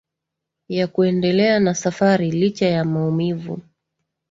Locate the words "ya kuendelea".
0.69-1.59